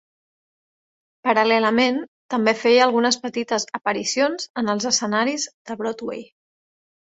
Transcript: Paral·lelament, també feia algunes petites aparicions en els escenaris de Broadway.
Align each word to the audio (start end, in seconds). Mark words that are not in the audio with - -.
Paral·lelament, 1.27 1.99
també 2.35 2.53
feia 2.61 2.87
algunes 2.87 3.19
petites 3.27 3.67
aparicions 3.81 4.49
en 4.63 4.75
els 4.75 4.89
escenaris 4.93 5.47
de 5.71 5.79
Broadway. 5.85 6.27